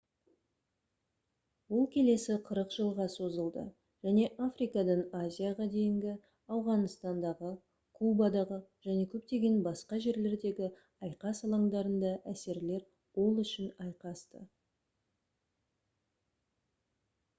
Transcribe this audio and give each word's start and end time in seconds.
ол 1.79 1.83
келесі 1.95 2.35
40 2.45 2.71
жылға 2.75 3.05
созылды 3.15 3.65
және 4.07 4.23
африкадан 4.45 5.03
азияға 5.19 5.67
дейінгі 5.75 6.15
ауғанстандағы 6.55 7.51
кубадағы 7.99 8.57
және 8.87 9.03
көптеген 9.13 9.59
басқа 9.69 9.99
жерлердегі 10.07 10.69
айқас 11.09 11.41
алаңдарында 11.49 12.15
әсерлер 12.33 12.87
ол 13.25 13.43
үшін 13.45 13.69
айқасты 13.87 14.41